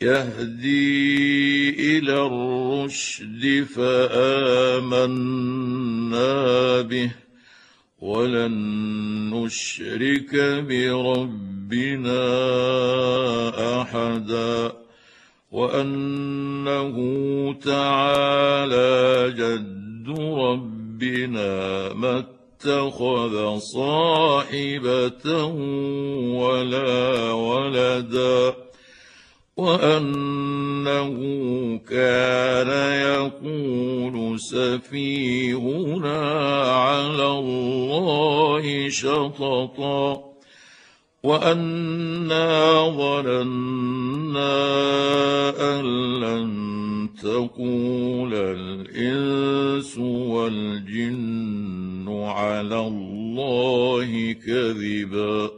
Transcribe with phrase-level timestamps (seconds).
[0.00, 4.90] يهدي إلى الرشد فآمنا
[6.80, 7.10] به
[7.98, 8.54] ولن
[9.34, 10.36] نشرك
[10.68, 12.22] بربنا
[13.82, 14.72] أحدا.
[15.52, 16.96] وأنه
[17.64, 25.44] تعالى جد ربنا ما اتخذ صاحبة
[26.38, 28.67] ولا ولدا.
[29.58, 31.10] وأنه
[31.90, 32.70] كان
[33.02, 36.20] يقول سفيهنا
[36.72, 40.24] على الله شططا
[41.22, 44.58] وأنا ظننا
[45.78, 45.84] أن
[46.20, 46.48] لن
[47.22, 55.57] تقول الإنس والجن على الله كذبا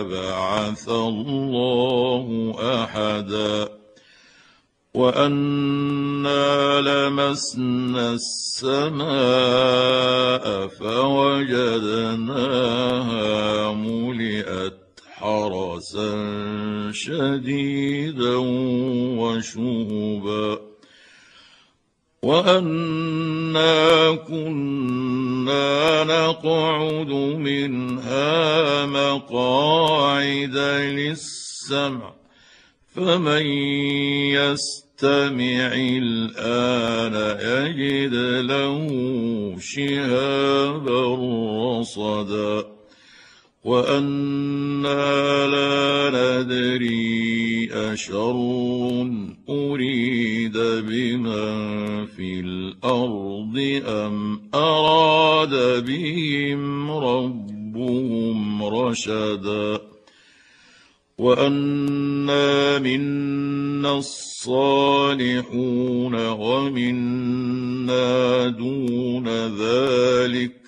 [0.00, 3.68] يبعث الله أحدا
[4.94, 9.04] وأنا لمسنا السماء
[10.68, 12.12] فوجدناها
[13.72, 14.74] ملئت
[15.12, 16.10] حرسا
[16.92, 18.36] شديدا
[19.18, 20.73] وشهبا
[22.24, 30.56] وانا كنا نقعد منها مقاعد
[30.96, 32.14] للسمع
[32.94, 33.46] فمن
[34.40, 38.14] يستمع الان يجد
[38.50, 38.76] له
[39.60, 41.02] شهابا
[41.80, 42.64] رصدا
[43.64, 48.36] وأنا لا ندري اشر
[49.48, 59.80] اريد بمن في الأرض ام اراد بهم ربهم رشدا
[61.18, 65.34] وانا منا الصالحون
[66.28, 67.68] ومنا
[68.48, 70.64] دون ذلك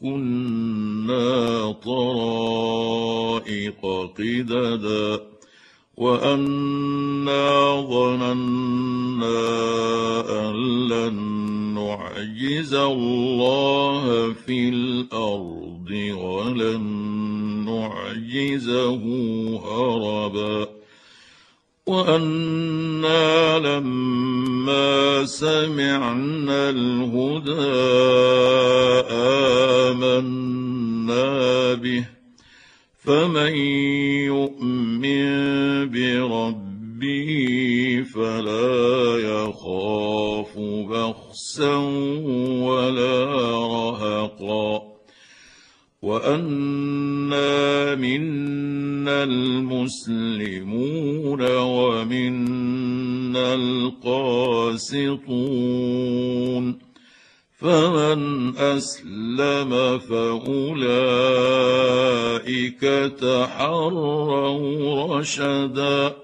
[0.00, 3.80] كنا طرائق
[4.16, 5.20] قددا
[5.96, 9.44] وأنا ظننا
[10.48, 10.54] أن
[10.88, 11.14] لن
[11.74, 16.82] نعجز الله في الأرض ولن
[17.66, 19.02] نعجزه
[19.64, 20.73] هربا
[21.86, 27.60] وأنا لما سمعنا الهدى
[29.92, 32.04] آمنا به
[33.04, 33.56] فمن
[34.32, 35.24] يؤمن
[35.90, 37.30] بربه
[38.14, 40.58] فلا يخاف
[40.88, 41.76] بخسا
[42.64, 43.53] ولا
[46.04, 50.62] وانا منا المسلمون
[51.56, 55.04] ومنا القاسطون
[57.58, 60.74] فمن اسلم فاولئك
[63.20, 64.58] تحروا
[65.18, 66.23] رشدا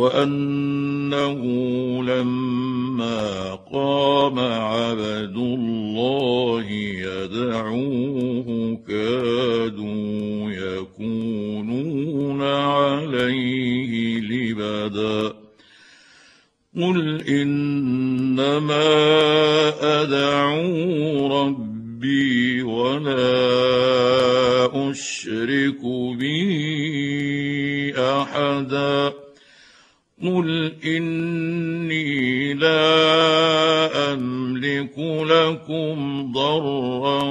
[0.00, 1.40] وأنه
[2.04, 6.66] لما قام عبد الله
[7.04, 15.32] يدعوه كادوا يكونون عليه لبدا.
[16.76, 18.82] قل إنما
[20.02, 23.30] أدعو ربي ولا
[24.90, 25.82] أشرك
[26.18, 26.52] به
[27.98, 29.19] أحدا.
[30.22, 37.22] قل اني لا املك لكم ضرا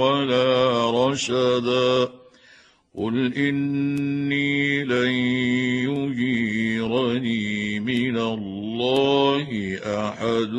[0.00, 2.08] ولا رشدا
[2.94, 5.10] قل اني لن
[5.90, 10.54] يجيرني من الله احد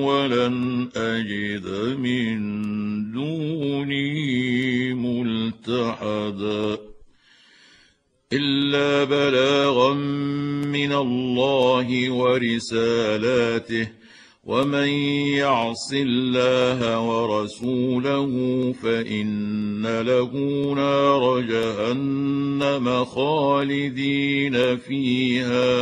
[0.00, 1.66] ولن اجد
[1.98, 2.38] من
[3.12, 4.14] دونه
[4.94, 6.78] ملتحدا
[8.32, 9.92] إلا بلاغا
[10.64, 13.88] من الله ورسالاته
[14.44, 14.88] ومن
[15.38, 18.28] يعص الله ورسوله
[18.82, 20.30] فإن له
[20.76, 25.72] نار جهنم خالدين فيها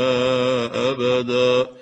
[0.90, 1.81] أبدا.